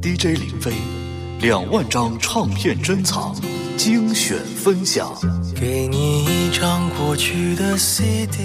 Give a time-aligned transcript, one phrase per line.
[0.00, 0.72] DJ 林飞，
[1.40, 3.34] 两万张唱片珍藏，
[3.76, 5.12] 精选分享。
[5.60, 8.38] 给你一张过去的 CD。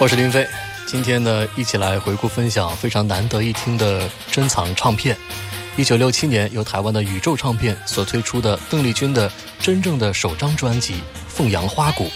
[0.00, 0.44] 我是林飞，
[0.86, 5.16] 今天呢，一起来回顾分享非常难得一听的珍藏唱片。
[5.76, 9.30] 一九六七年，由台湾的宇宙唱片所推出的邓丽君的
[9.60, 10.94] 真正的首张专辑
[11.28, 12.10] 《凤阳花鼓》。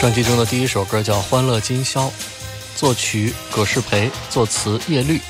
[0.00, 2.06] 专辑中的第一首歌叫《欢乐今宵》，
[2.76, 5.20] 作曲葛世培，作词叶绿。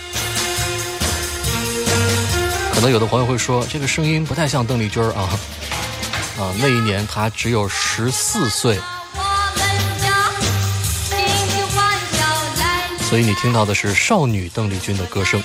[2.75, 5.41] 可能有的朋友会说，这个声音不太像邓丽君啊。
[6.39, 8.79] 啊，那一年她只有十四岁，
[13.09, 15.43] 所以你听到的是少女邓丽君的歌声。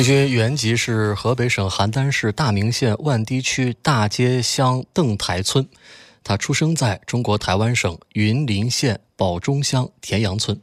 [0.00, 5.68] 邓丽君原籍是河北省邯郸市大名县万堤区大街乡邓台村，
[6.24, 10.58] 她出生在中国台湾省云林县宝中乡田阳村。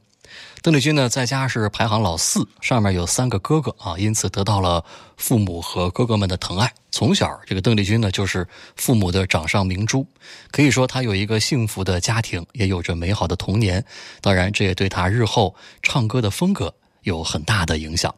[0.64, 4.84] 邓丽君呢，在家是排行老四，上面有三个哥哥啊，因此得到了
[5.18, 6.74] 父母和哥哥们的疼爱。
[6.90, 10.03] 从小，这个邓丽君呢，就是父母的掌上明珠，
[10.50, 13.86] 可以说她有一个幸福的家庭，也有着美好的童年。
[14.20, 15.53] 当然，这也对她日后
[15.84, 18.12] 唱歌的风格有很大的影响。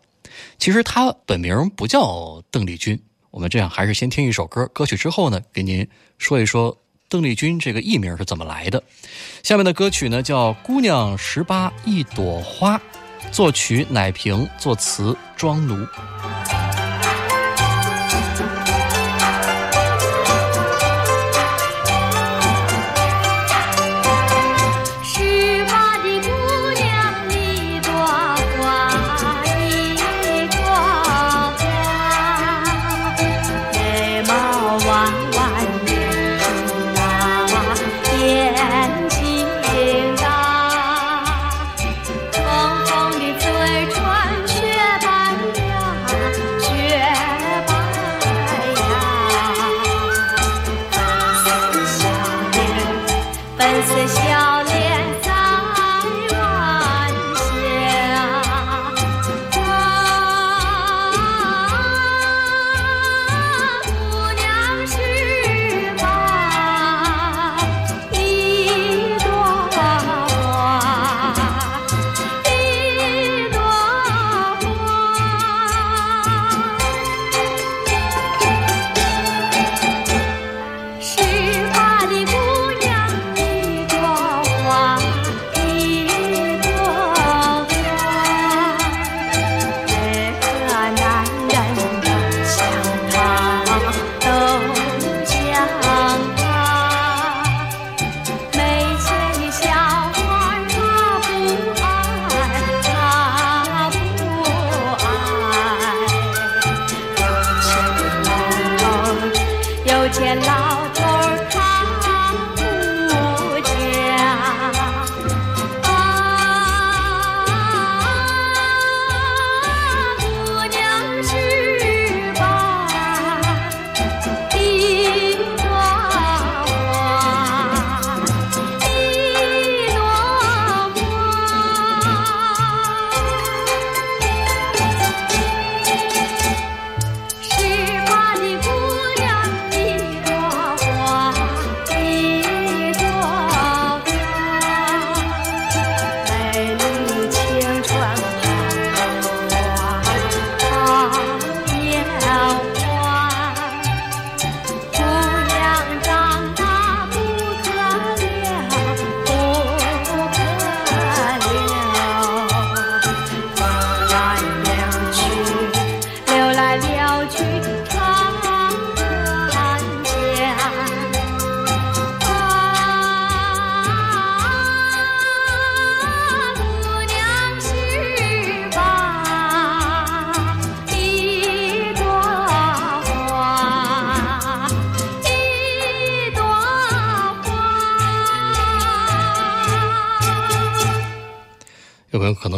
[0.58, 3.02] 其实他本名不叫邓丽君，
[3.32, 6.78] 我们这样还是先听一首歌，歌曲之后呢，给您说一说
[7.08, 8.84] 邓丽君这个艺名是怎么来的。
[9.44, 12.78] 下面的歌曲呢叫《姑娘十八一朵花》，
[13.32, 15.88] 作曲乃平，作词庄奴。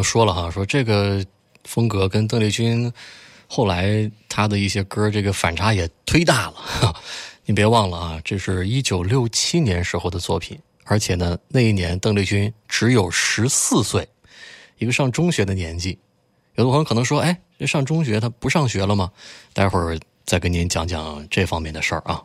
[0.01, 1.23] 说了哈，说这个
[1.63, 2.91] 风格跟邓丽君
[3.47, 6.95] 后来她的一些歌这个反差也忒大了。
[7.45, 14.07] 你别忘了啊，这是一九六七年时候的作品，而且呢，那一年邓丽君只有十四岁，
[14.77, 15.97] 一个上中学的年纪。
[16.55, 19.11] 有的朋友可能说，哎，这上中学他不上学了吗？
[19.53, 22.21] 待会儿再跟您讲讲这方面的事儿啊。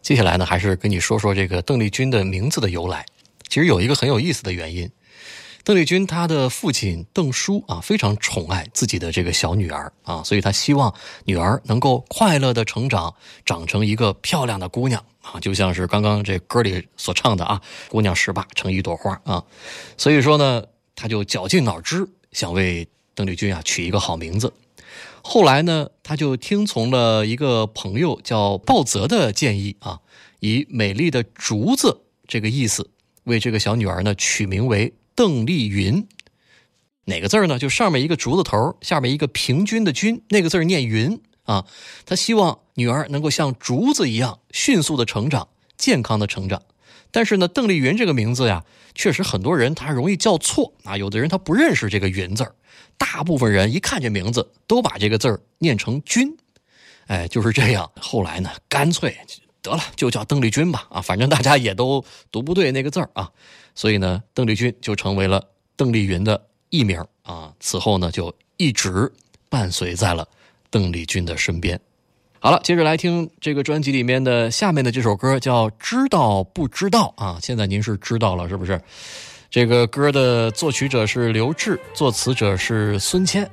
[0.00, 3.04] 接下来呢，还是跟你说说这个邓丽君的名字的由来。
[3.48, 4.90] 其实有一个很有意思的原因。
[5.64, 10.92] 邓丽君她的父亲邓叔啊，非常宠爱自己的这个小女儿啊，所以他希望
[11.24, 13.14] 女儿能够快乐的成长，
[13.44, 19.44] 长成一个漂亮的姑娘啊，就像是刚刚这歌里所唱的啊，“姑娘十八成一朵花”啊，
[19.96, 20.64] 所以说呢，
[20.96, 24.52] 他就绞尽脑汁想为邓丽君啊取一个好名字。
[25.22, 30.00] 后来呢，他就听从了一个朋友叫鲍泽的建议啊，
[30.40, 32.90] 以“美丽的竹子”这个意思
[33.22, 34.92] 为这个小女儿呢取名为。
[35.14, 36.06] 邓丽云，
[37.04, 37.58] 哪个字呢？
[37.58, 41.66] 就上面一个竹字头，下面一个平均的均，那个字念云啊。
[42.06, 46.62] 他希望女儿能够像竹子一样迅速的成长，健康的成长。
[47.10, 48.64] 但是呢，邓丽云这个名字呀，
[48.94, 50.96] 确实很多人他容易叫错啊。
[50.96, 52.54] 有的人他不认识这个云字
[52.96, 56.36] 大部分人一看这名字都把这个字儿念成君。
[57.08, 57.90] 哎，就是这样。
[58.00, 59.14] 后来呢，干脆
[59.62, 60.86] 得了，就叫邓丽君吧。
[60.90, 63.30] 啊，反正大家也都读不对那个字儿啊。
[63.74, 65.42] 所以呢，邓丽君就成为了
[65.76, 67.52] 邓丽云的艺名啊。
[67.60, 69.10] 此后呢，就一直
[69.48, 70.26] 伴随在了
[70.68, 71.80] 邓丽君的身边。
[72.40, 77.38] 好了，接着来听这个专辑里面的下面的这首歌，叫《知道不知道》啊。
[77.40, 78.80] 现在您是知道了是不是？
[79.48, 83.48] 这个歌的作曲者是刘志，作词者是孙谦。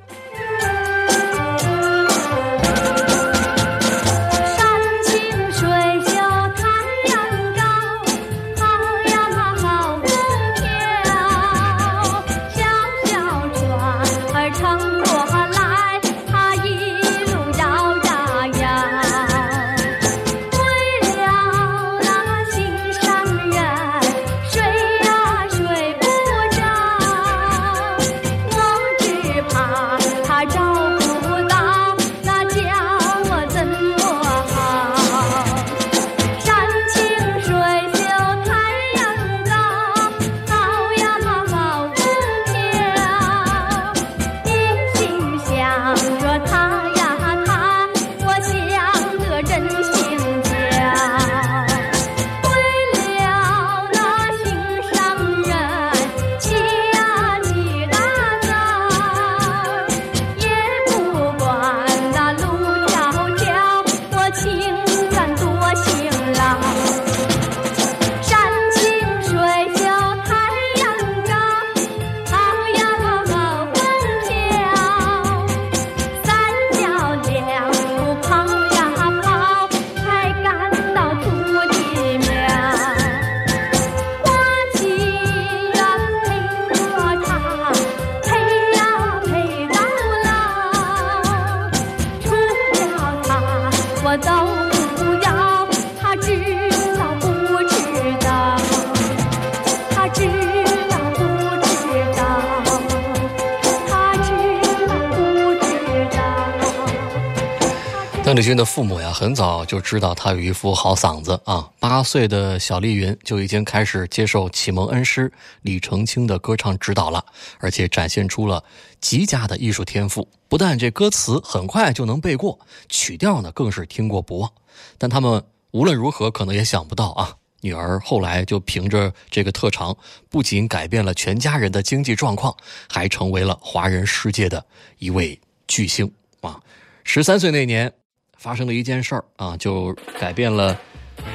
[108.50, 111.70] 邓丽君的父母呀，很早就知道她有一副好嗓子啊。
[111.78, 117.24] 八岁的小丽云就已经开始接受启蒙恩师李澄清的歌唱指导了，
[117.60, 118.64] 而且展现出了
[119.00, 120.26] 极佳的艺术天赋。
[120.48, 124.50] 不但这歌词很快就能背过，曲调呢更是听过不忘。
[124.98, 129.96] 但他们无论如何可能也想不到啊，女儿后来就凭着这个特长，
[130.28, 132.56] 不仅改变了全家人的经济状况，
[132.88, 134.66] 还成为了华人世界的
[134.98, 136.60] 一位巨星啊！
[137.04, 137.92] 十三岁那年。
[138.40, 140.74] 发生了一件事儿啊，就改变了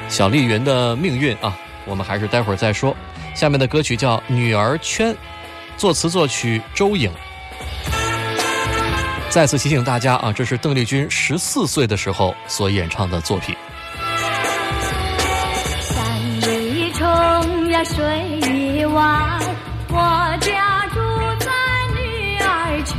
[0.08, 1.56] 小丽云的命运啊。
[1.84, 2.96] 我们还是待会儿再说。
[3.32, 5.14] 下面的歌曲叫《女儿圈》，
[5.76, 7.08] 作词作曲周颖。
[9.30, 13.54] 再次提醒大家啊，这是邓丽君十四岁的时候所演唱的作品。
[15.80, 19.38] 山里虫呀，水里弯，
[19.90, 20.98] 我家住
[21.38, 21.52] 在
[21.94, 22.98] 女儿圈，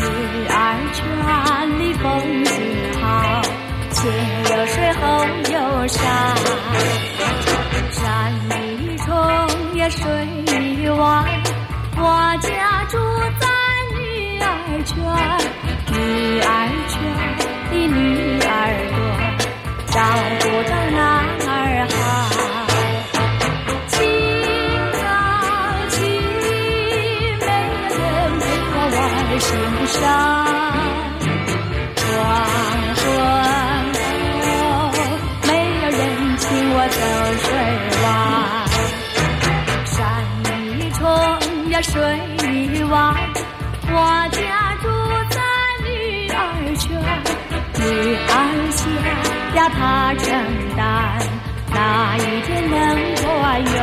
[0.00, 0.58] 女儿
[0.92, 2.73] 圈里风景。
[4.04, 5.00] 前有水后
[5.50, 5.98] 有山
[7.90, 7.98] 山
[8.50, 8.52] 里
[8.98, 9.06] 重
[9.78, 10.04] 呀水
[10.44, 11.24] 里弯
[11.96, 12.98] 我家住
[13.40, 13.48] 在
[13.94, 13.98] 女
[14.40, 14.44] 儿
[14.84, 14.92] 圈
[15.88, 15.96] 女
[16.40, 16.48] 儿
[16.90, 16.92] 圈
[17.70, 17.98] 的女
[18.42, 18.52] 儿
[18.92, 18.96] 多
[19.86, 19.96] 找
[20.40, 21.00] 不到男
[21.48, 21.50] 儿
[21.88, 21.96] 汉
[23.88, 23.92] 清
[25.00, 25.02] 早
[25.88, 25.96] 起
[27.40, 27.42] 没
[27.88, 28.02] 有人
[28.38, 29.00] 陪我玩
[29.40, 29.48] 心
[29.86, 30.33] 伤
[41.84, 42.00] 水
[42.84, 43.14] 湾，
[43.88, 43.96] 我
[44.32, 44.84] 家住
[45.28, 45.38] 在
[45.84, 45.86] 女
[46.30, 46.34] 儿
[46.78, 46.82] 圈，
[47.78, 47.82] 女
[48.16, 48.32] 儿
[48.72, 48.80] 家
[49.54, 49.78] 呀她
[50.14, 50.24] 承
[50.76, 50.82] 担，
[51.70, 51.76] 哪
[52.16, 52.74] 一天能
[53.16, 53.22] 团
[53.62, 53.74] 圆？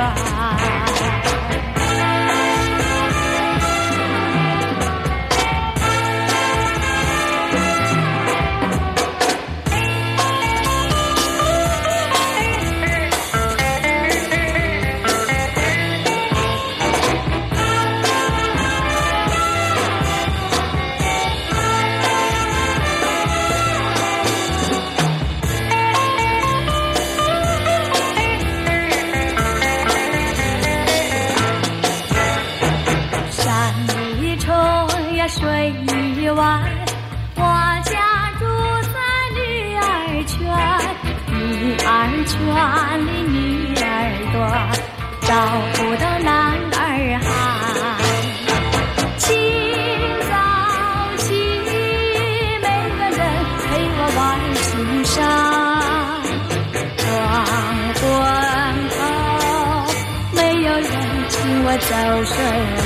[61.90, 62.36] 走水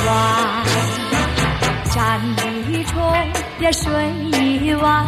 [0.07, 0.09] 湾。
[1.85, 2.19] 山
[2.69, 2.93] 一重
[3.59, 3.83] 呀水
[4.33, 5.05] 一弯，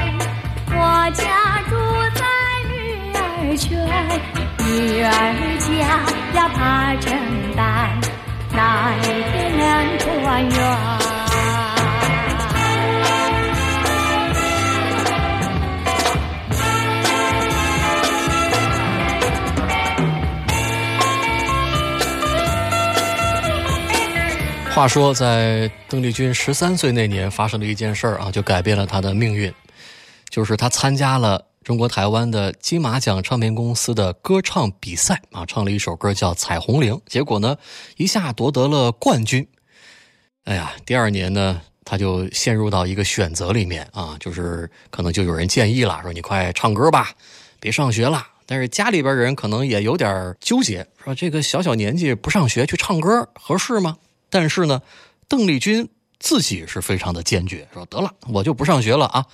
[0.69, 1.23] 我家
[1.69, 1.75] 住
[2.15, 2.21] 在
[2.69, 2.73] 女
[3.13, 3.19] 儿
[3.57, 3.67] 圈，
[4.65, 5.05] 女儿
[5.59, 5.67] 家
[6.39, 7.05] 呀怕承
[7.57, 7.59] 担，
[8.53, 9.61] 哪一天能
[9.97, 10.96] 团圆？
[24.77, 29.51] 话说，在邓丽君十三岁那年，发生了一件事儿啊，就改变了她的命运，
[30.29, 37.57] 就是她参加了中国台湾的金马奖唱片公司的歌唱比赛啊，唱了一首歌叫《彩虹铃》，结果呢，
[37.95, 39.47] 一下夺得了冠军。
[40.43, 47.09] 哎呀，第二年呢，她就陷入到一个选择里面啊，就是可能就有人建议了，说你快唱歌吧，
[47.59, 48.27] 别上学了。
[48.45, 53.97] 但是家里边人可能也有点纠结，说这个小小年纪不上学去唱歌合适吗？
[54.29, 54.81] 但是呢，
[55.27, 55.87] 邓丽君
[56.19, 59.25] 自己是非常的坚决，说得了，我就不上学了啊。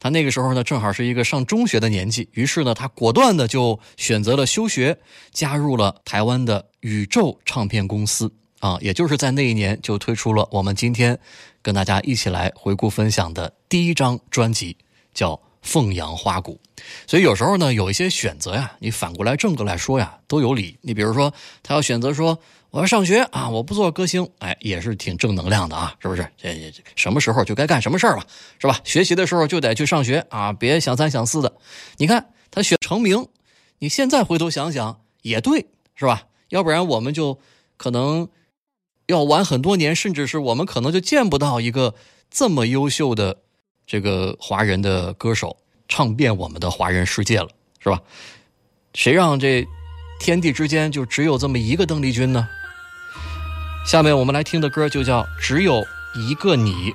[0.00, 4.98] 她那个时候呢，正好是一个上中学的年纪，于是呢，她果断的就选择了休学，
[5.32, 11.18] 加入了台湾的宇宙唱片公司啊，也就是在那一年就推出了我们今天
[11.62, 14.76] 跟大家一起来回顾分享的第一张专辑，
[15.14, 15.32] 叫
[15.62, 16.60] 《凤阳花鼓》。
[17.06, 20.76] 所以有时候呢，有一些选择呀，你反过来正过来说呀，都有理。
[20.82, 21.32] 你比如说，
[21.62, 22.38] 他要选择说。
[22.74, 23.48] 我要上学啊！
[23.48, 26.28] 我不做歌星，哎，也是挺正能量的啊，是不是？
[26.36, 28.26] 这这什么时候就该干什么事儿吧，
[28.58, 28.80] 是吧？
[28.82, 31.54] 学习的时候就得去上学啊，别想三想四的。
[31.98, 33.28] 你看他学成名，
[33.78, 36.24] 你现在回头想想也对，是吧？
[36.48, 37.38] 要不然我们就
[37.76, 38.28] 可能
[39.06, 41.94] 要晚很多年，甚至是我们可能就见不到一个
[42.28, 43.36] 这么优秀的
[43.86, 48.02] 这个华人的歌手，唱遍我们的华人世界了，是吧？
[48.94, 49.64] 谁让这
[50.18, 52.48] 天地之间就只有这么一个邓丽君呢？
[53.84, 56.90] 下面我们来听的歌就叫《只有一个你》。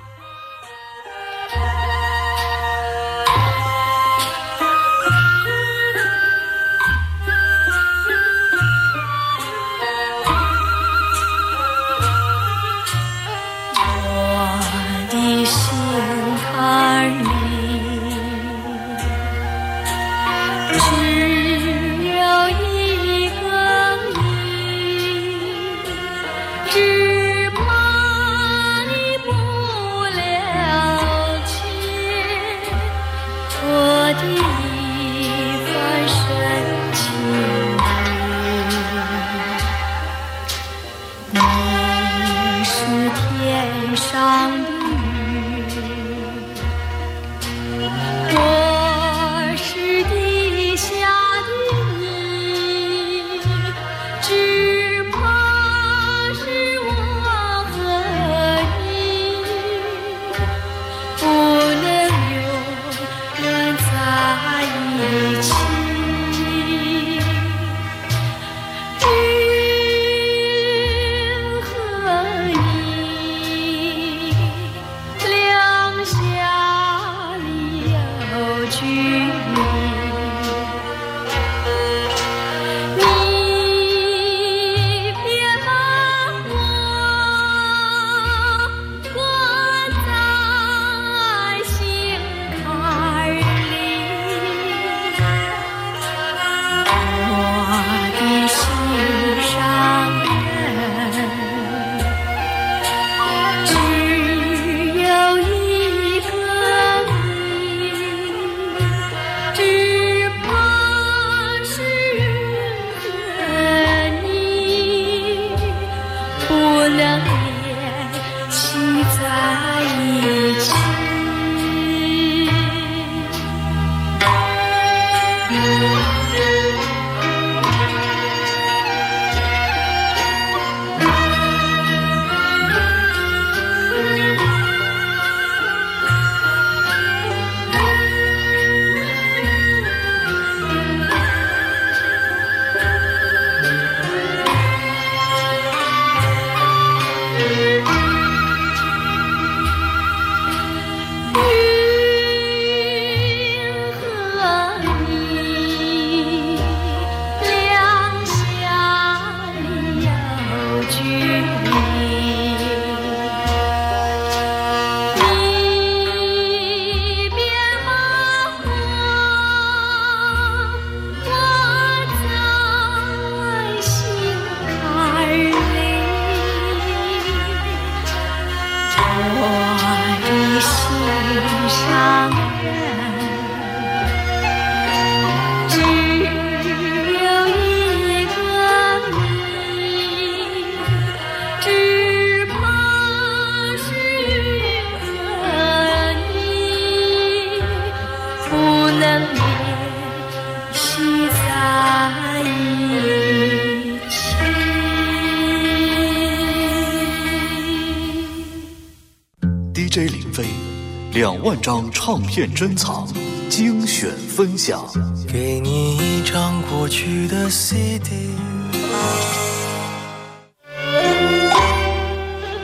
[211.60, 213.06] 万张唱片珍藏，
[213.50, 214.82] 精选分享。
[215.30, 218.30] 给你一张过去的 CD。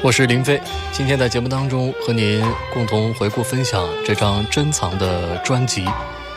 [0.01, 0.59] 我是林飞，
[0.93, 5.85] 今天在节目当中和您共同回顾分享这张珍藏的专辑，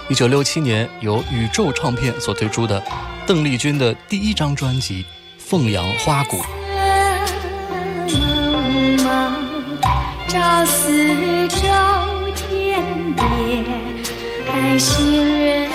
[0.10, 2.84] 一九六七年由宇宙唱片所推出的
[3.26, 5.04] 邓丽君的第一张专辑
[5.38, 6.38] 《凤阳花鼓》。
[10.28, 11.99] 朝思朝天边，
[14.60, 15.69] 在心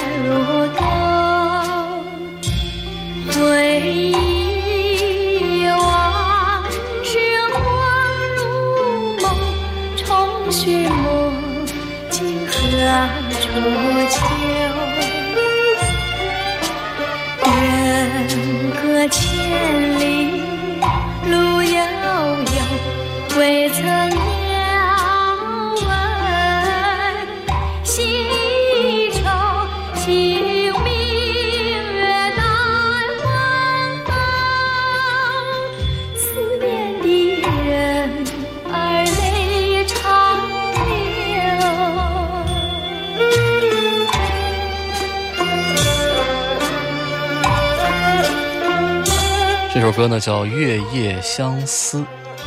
[50.14, 51.98] 这叫《月夜相思》，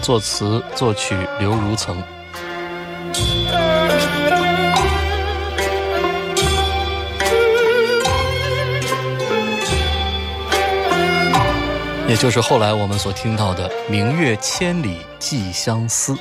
[0.01, 2.01] 作词作曲刘如曾。
[12.08, 16.15] 也就是后来我们所听到的“明月千里寄相思”。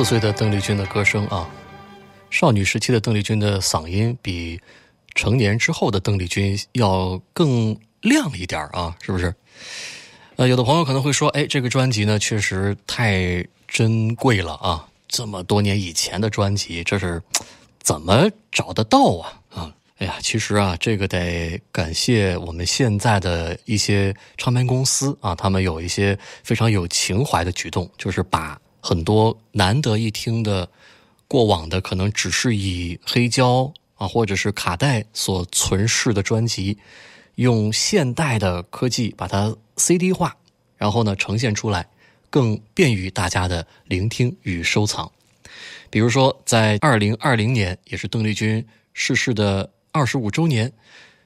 [0.00, 1.46] 四岁的邓丽君的歌声啊，
[2.30, 4.58] 少女时期的邓丽君的嗓音比
[5.14, 9.34] 成年之后的邓丽君要更亮一点啊，是不是？
[10.36, 17.22] 呃，有的朋友可能会说，哎，这个专辑呢确实太珍贵了啊，这么多年以前的专辑，这是
[17.82, 19.40] 怎么找得到啊？
[19.54, 30.68] 啊，哎呀，其实啊，这个得感谢我们现在的一些唱片公司啊，他们有一些非常有情怀的举动，就是把很多难得一听的
[31.28, 36.78] 过往的可能只是以黑胶啊或者是卡带所存世的专辑，
[37.36, 40.36] 用现代的科技把它 CD 化，
[40.76, 41.88] 然后呢呈现出来，
[42.28, 45.10] 更便于大家的聆听与收藏。
[45.90, 49.70] 比如说，在二零二零年，也是邓丽君逝世的。
[49.92, 50.72] 二十五周年，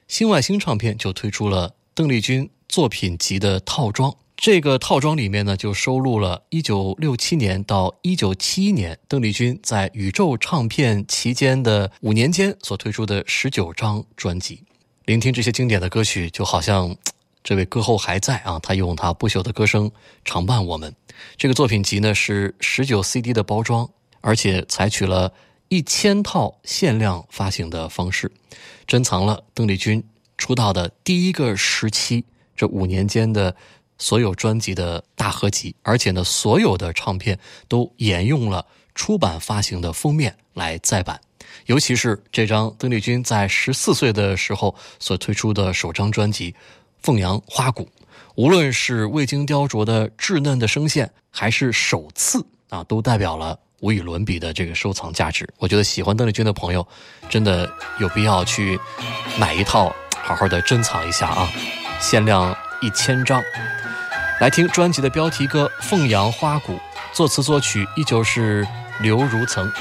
[0.07, 4.17] 新外星唱片就推出了邓丽君作品集的套装。
[4.37, 14.63] 这个套装里面呢，就收录了一九六七年到一九七一年邓丽君在宇宙唱片期间的五年间所推出的十九张专辑。
[15.05, 16.95] 聆听这些经典的歌曲，就好像
[17.43, 19.91] 这位歌后还在啊，她用她不朽的歌声
[20.23, 20.93] 常伴我们。
[21.37, 23.89] 这个作品集呢是十九 CD 的包装，
[24.21, 25.33] 而且采取了。
[25.67, 28.31] 一千套限量发行的方式，
[28.85, 30.03] 珍藏了邓丽君
[30.37, 32.23] 出道的第一个时期
[32.55, 33.55] 这五年间的
[33.97, 41.19] 所有专辑的大合集，而且呢，所有的唱片都沿用了出版发行的封面来再版，
[41.65, 46.51] 尤其是这张邓丽君在十四岁的时候所推出的首张专辑
[47.01, 47.83] 《凤阳花鼓》，
[48.35, 53.59] 无论是未经雕琢的稚嫩的声线，还是首次啊，都代表了。
[53.81, 56.87] 无与伦比的这个收藏价值，我觉得喜欢邓丽君的朋友，
[57.29, 58.79] 真的有必要去
[59.37, 61.51] 买一套，好好的珍藏一下啊！
[61.99, 63.43] 限量一千张。
[64.41, 66.73] 来听专辑的标题歌《凤阳花鼓》，
[67.13, 68.67] 作词作曲依旧是
[68.99, 69.71] 刘如曾。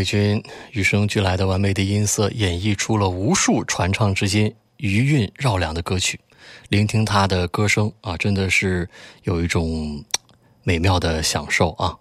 [0.00, 6.18] 魏军与生俱来的完美的音色，演绎出了无数传唱至今、余韵绕梁的歌曲。
[6.70, 8.88] 聆听他的歌声啊，真的是
[9.24, 10.02] 有一种
[10.62, 11.98] 美妙的享受啊！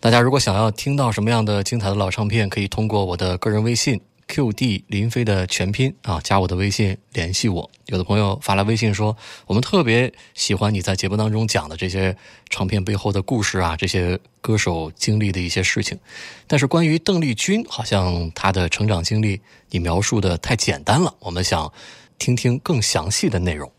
[0.00, 3.98] 大家如果想要听到什么样的精彩的老唱片，可以通过我的个人微信。
[4.28, 7.70] QD 林飞的全拼啊，加我的微信联系我。
[7.86, 12.16] 有的朋友发来微信说，我们特别喜欢你在节目当中讲的这些
[12.50, 15.98] 唱片背后的故事啊，这些歌手经历的一些事情。
[16.46, 21.72] 但是关于邓丽君，好像她的成长经历你描述的太简单了，我们想
[22.18, 23.70] 听听更详细的内容。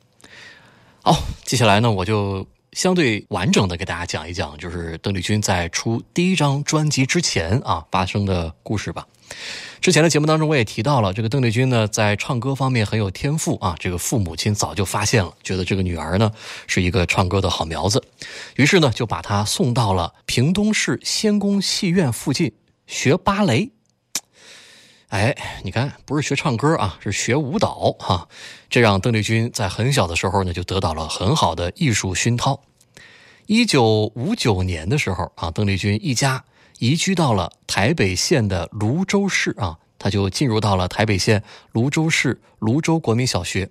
[1.03, 9.05] 好，接下来呢，我就相对完整的给大家讲一讲，就是邓丽君在出第一张专辑之前啊发生的故事吧。
[9.79, 13.75] 之前的节目当中，我也提到了这个邓丽君呢，在唱歌方面很有天赋啊。
[13.79, 16.31] 这个父母亲早就发现了，觉得这个女儿呢
[16.65, 18.03] 是一个唱歌的好苗子，
[18.55, 22.51] 于是呢就把她送到了屏东市仙宫戏院附近
[22.87, 23.69] 学芭蕾。
[25.09, 28.27] 哎，你看，不是学唱歌啊，是学舞蹈哈。
[28.69, 32.61] 这让邓丽君在很小的时候呢，就得到了很好的艺术熏陶。
[33.45, 36.43] 一九五九年的时候啊，邓丽君一家
[36.79, 43.69] 移居到了台北县的泸州市啊，他就进入到了台北县泸州市泸州国民小学。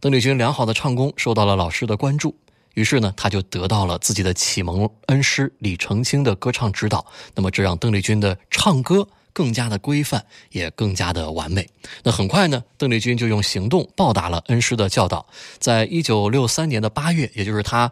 [0.00, 2.36] 邓丽君良好的唱功受到了老师的关注，
[2.74, 7.06] 于是呢，他就得到了自己的启蒙恩师李澄清的歌唱指导。
[7.34, 9.08] 那么，这让邓丽君的唱歌。
[9.34, 11.66] 更加的规范，也更加的完美。
[12.02, 15.26] 那很快呢，邓丽君就用行动报答了恩师的教导。
[15.58, 17.90] 在一九六三年的八月，也就是她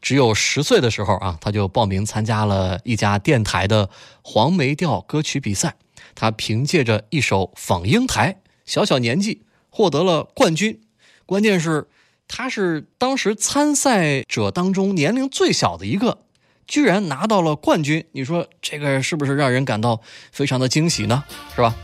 [0.00, 3.90] 只有十岁的时候啊，他就报名参加了一家电台的
[4.22, 5.74] 黄梅调歌曲比赛。
[6.14, 8.32] 他凭借着一首《访英台》，
[8.64, 10.80] 小小年纪获得了冠军。
[11.26, 11.86] 关键是，
[12.26, 16.18] 他是当时参赛者当中年龄最小的一个。
[16.66, 21.24] 居然拿到了冠军，你说这个是不是让人感到非常的惊喜呢？
[21.54, 21.74] 是吧？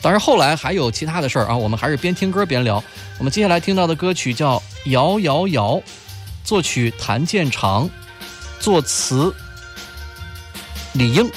[0.00, 2.82] 当然后来还有其他的事儿啊，我们还是边听歌边聊。
[3.18, 4.58] 我们接下来听到的歌曲叫
[4.90, 5.74] 《摇摇摇》，
[6.44, 7.88] 作曲谭健常，
[8.58, 9.34] 作词
[10.92, 11.30] 李英。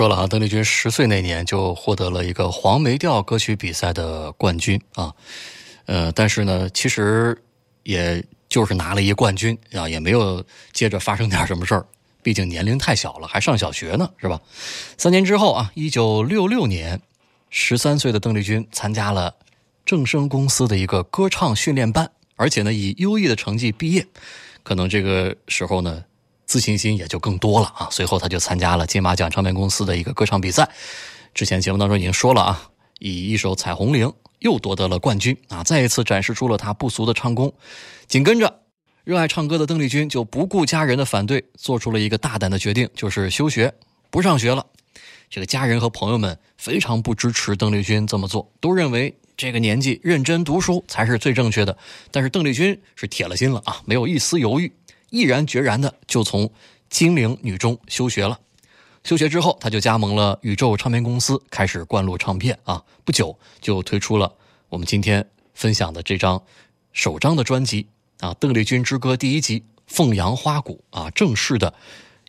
[0.00, 5.14] 说了啊，邓丽君十岁那年就获得了一个黄梅调歌曲比赛的冠军啊，
[5.84, 7.36] 呃，但是呢，其实
[7.82, 11.84] 也就是拿了一冠军啊，也没有接着发生点什么事儿，
[12.22, 14.40] 毕竟年龄太小了，还上小学呢，是吧？
[14.96, 17.02] 三年之后啊，一九六六年，
[17.50, 19.34] 十三岁的邓丽君参加了
[19.84, 24.06] 正声公司的一个歌唱训练班，而且呢，以优异的成绩毕业，
[24.62, 26.04] 可能这个时候呢。
[26.50, 27.86] 自信心也就更多了啊！
[27.92, 30.68] 随后他就参加了金马奖唱片公司的一个歌唱比赛，
[31.32, 34.08] 之前节目当中已经说了啊，以一首《彩虹铃》
[34.40, 37.54] 又夺得了冠军啊，再一次展示出了他不俗的唱功。
[38.08, 38.62] 紧跟着，
[39.04, 43.72] 热爱唱歌的邓丽君就不顾家人的反对，做出了一个大胆的决定，就是休学，
[44.10, 44.66] 不上学了。
[45.28, 51.78] 这个家人和朋友们非常不支持邓丽君这么做，都认为这个年纪认真读书才是最正确的。
[52.10, 54.72] 但是邓丽君是铁了心了啊，没有一丝犹豫。
[55.10, 56.50] 毅然决然的就从
[56.88, 58.38] 金陵女中休学了。
[59.04, 62.82] 休学之后，他就加盟了宇宙唱片公司，开始灌录唱片啊。
[63.04, 64.32] 不久就推出了
[64.68, 66.42] 我们今天分享的这张
[66.92, 67.88] 首张的专辑
[68.20, 71.72] 啊，《邓丽君之歌》第一集《凤阳花鼓》啊，正式的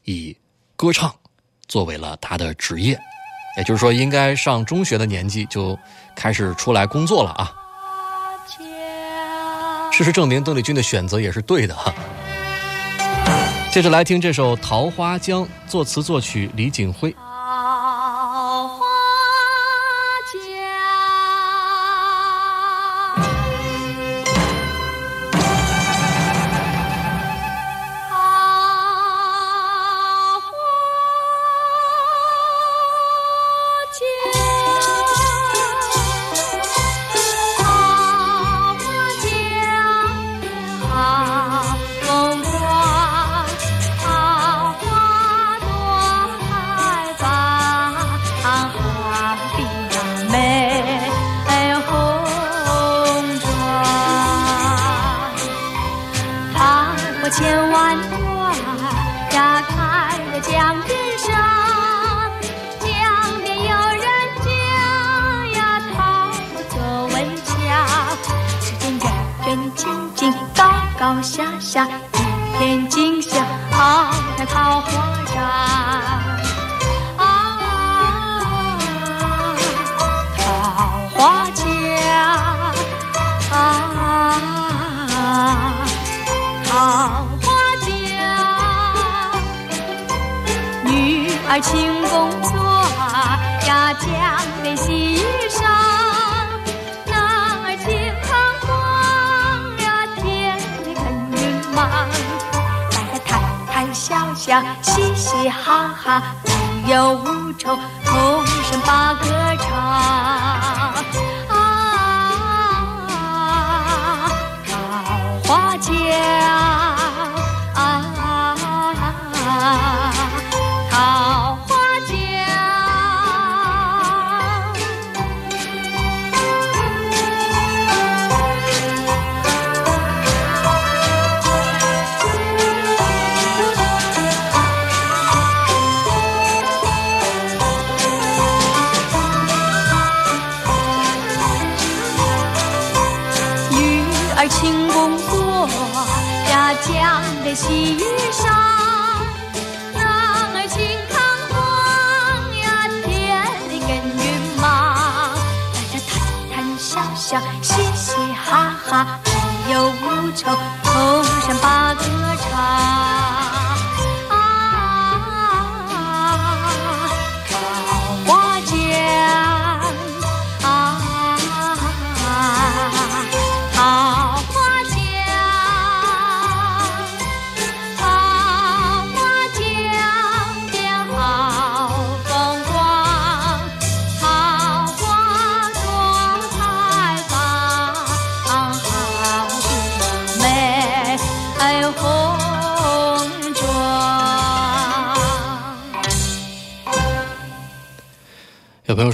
[0.06, 0.38] 以
[0.76, 1.14] 歌唱
[1.68, 2.98] 作为了他的职业，
[3.58, 5.78] 也就是说，应该上中学的年纪就
[6.16, 7.54] 开始出来工作了啊。
[9.92, 11.94] 事实证明，邓丽君的选择也是对的哈。
[13.72, 17.16] 接着来听这首《桃花江》，作词作曲李锦辉。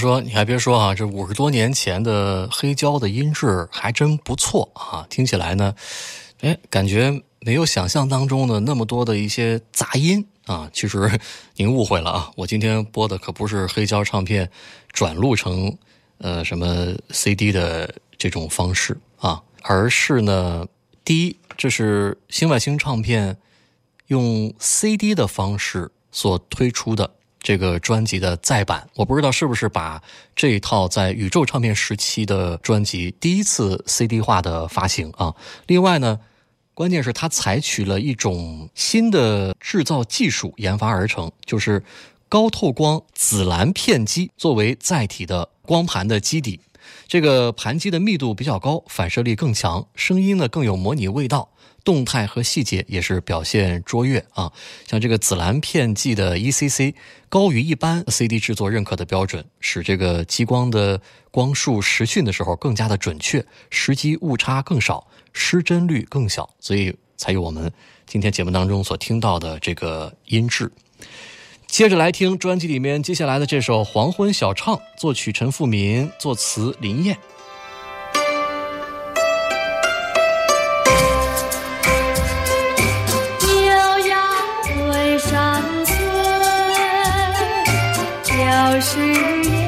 [0.08, 5.76] 说：“你还别说啊，这五十多年前的黑胶的音质还真不错啊，听起来呢，
[6.40, 10.70] 哎，感觉没有想象当中的那么多的一些杂音啊。
[10.72, 11.20] 其实
[11.58, 14.50] 您误会了啊，我今天播的可不是黑胶唱片
[14.94, 15.78] 转录成
[16.20, 20.66] 呃什么 CD 的这种方式啊，而是呢，
[21.04, 23.36] 第一，这是新外星唱片
[24.06, 30.02] 用 CD 的方式所推出的。”这个专辑的再版，我不知道是不是把
[30.36, 35.34] 这一套在宇宙唱片时期的专辑第一次 CD 化的发行啊。
[35.68, 36.20] 另外呢，
[36.74, 41.84] 关键是它采取了一种新的制造技术研发而成，就是
[42.28, 46.60] 高透光紫蓝片机作为载体的光盘的基底，
[47.08, 51.50] 这个盘机的密度比较高，反射力更强，声音呢更有模拟味道。
[51.88, 54.52] 动态和细节也是表现卓越啊！
[54.86, 56.94] 像这个紫蓝片剂的 ECC
[57.30, 61.00] 高于一般 CD 制作认可的标准，使这个激光的
[61.32, 67.72] 光束实训的时候更加的准确，时机误差更少，失真率更小，所以才有我们
[68.06, 70.70] 今天节目当中所听到的这个音质。
[71.68, 77.18] 接着来听专辑里面接下来的这首《黄昏小唱》，作曲陈富民，作词林燕。
[88.58, 89.67] 老师。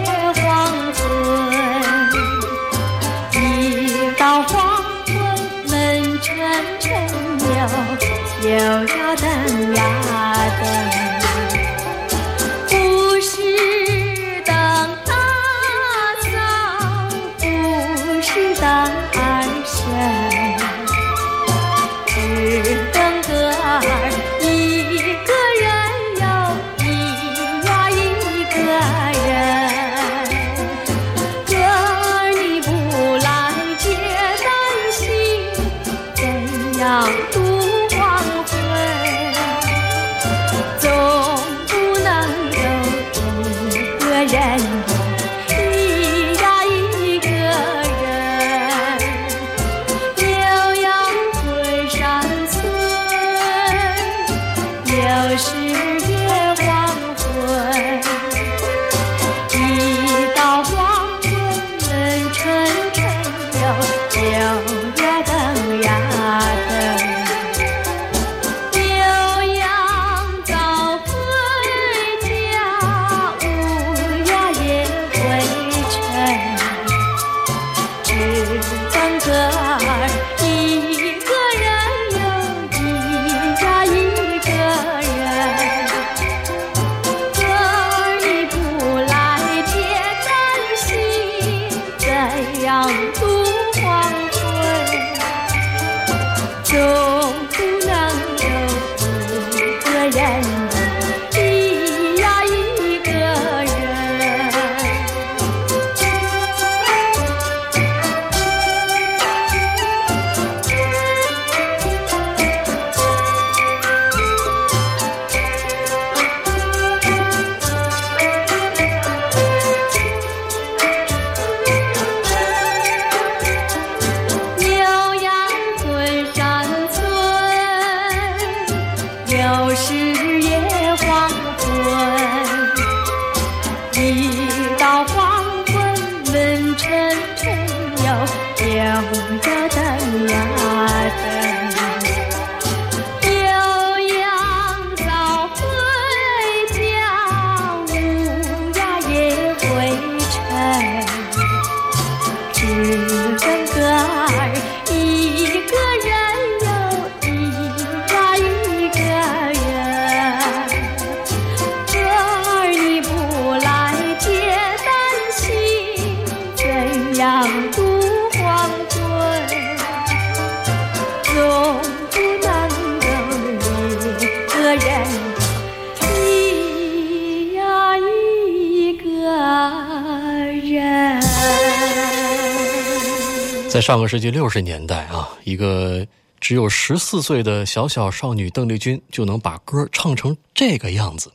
[183.80, 186.06] 在上个世纪六十年代啊，一个
[186.42, 191.32] 只有十四岁的小小少女邓丽君就能把歌唱成这个样子，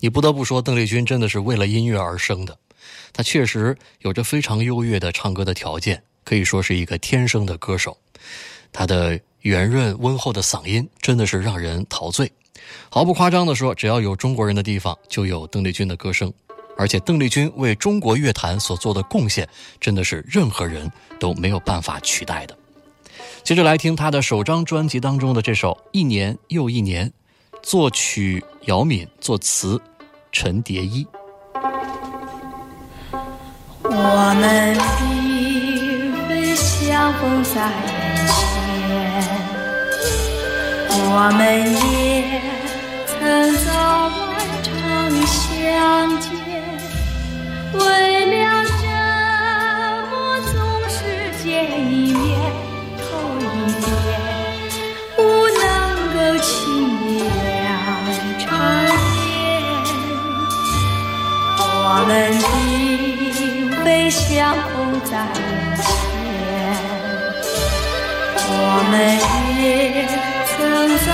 [0.00, 2.58] 你不得不说，邓丽君真的是为了音乐而生的。
[3.12, 7.96] 她确实有着非常优越的唱歌的条件，可以说是一个天生的歌手。
[8.72, 12.28] 她的圆润温厚的嗓音真的是让人陶醉。
[12.90, 16.32] 毫不夸张地说，只要有中国人的地方，就有邓丽君的歌声。
[16.76, 19.48] 而且邓丽君为中国乐坛所做的贡献，
[19.80, 22.56] 真的是任何人都没有办法取代的。
[23.42, 27.08] 接着来听他的首张专辑当中的这首《一年又一年》，
[27.62, 29.80] 作曲姚敏，作词
[30.32, 31.06] 陈蝶衣。
[33.82, 38.34] 我们并非相逢在眼前，
[40.96, 41.40] 我们
[41.70, 42.40] 也
[43.06, 43.18] 曾
[43.64, 43.68] 早
[44.08, 44.72] 晚常
[45.26, 46.24] 相见。
[47.74, 47.78] 为
[48.26, 48.64] 了
[51.54, 52.18] 见一面
[52.98, 53.04] 头
[53.38, 53.42] 一
[53.78, 53.86] 遍，
[55.14, 55.18] 不
[55.62, 55.62] 能
[56.12, 56.50] 够轻
[57.06, 57.64] 易两
[58.40, 58.42] 长
[59.14, 59.22] 夜？
[61.56, 61.62] 我
[62.08, 62.10] 们
[62.66, 64.20] 并非相
[64.52, 64.74] 逢
[65.04, 65.38] 在眼
[65.80, 65.86] 前，
[68.48, 68.50] 我
[68.90, 68.92] 们
[69.62, 69.62] 也
[70.50, 70.58] 曾
[71.06, 71.08] 早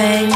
[0.00, 0.27] 我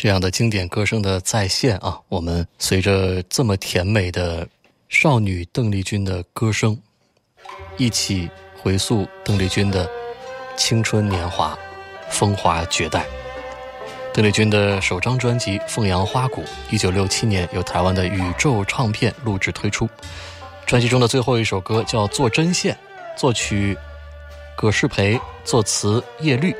[0.00, 4.46] 这样的经典歌声的再现啊，我们随着这么甜美的
[4.88, 6.80] 少女邓丽君的歌声，
[7.76, 9.90] 一起回溯邓丽君的
[10.56, 11.58] 青春年华、
[12.08, 13.04] 风华绝代。
[14.14, 19.88] 邓丽君的首张专辑《凤阳花鼓》，一九六七年由台湾的宇宙唱片录制推出。
[20.64, 22.72] 专辑中的最后一首歌叫《做针线》，
[23.18, 23.76] 作曲
[24.56, 26.54] 葛世培，作词叶绿。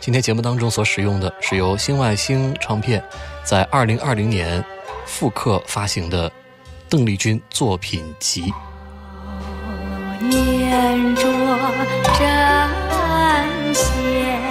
[0.00, 3.04] 今天节目当中所使用的是由新外星唱片
[3.44, 4.64] 在二零二零年
[5.04, 6.32] 复刻发行的
[6.88, 8.50] 邓丽君作品集。
[10.20, 11.22] 念着
[12.18, 14.49] 针线。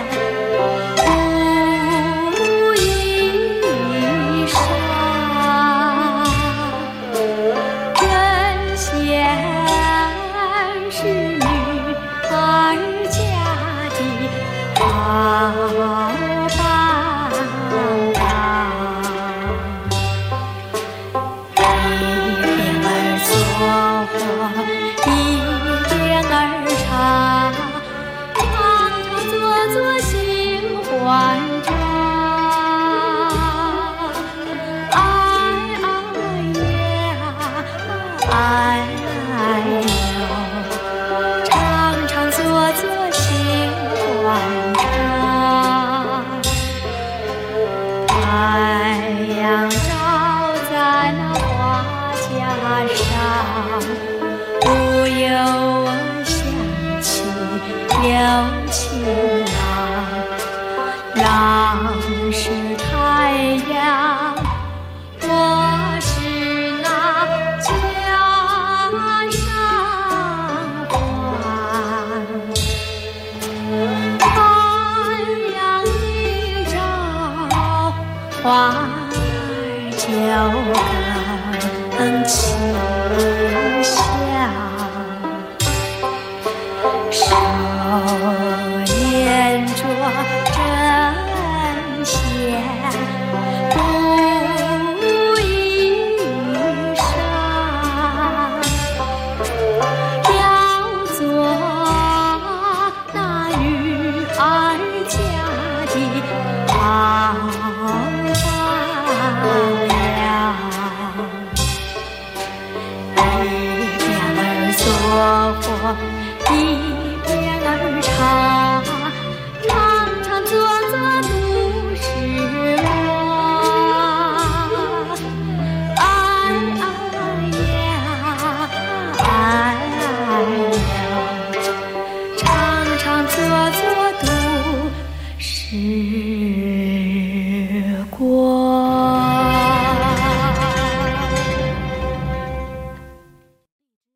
[58.01, 59.38] 了解